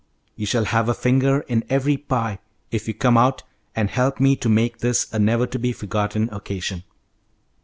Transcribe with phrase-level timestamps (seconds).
[0.35, 2.39] You shall have a finger in every pie
[2.71, 3.43] if you will come out
[3.75, 6.81] and help me to make this a never to be forgotten occasion.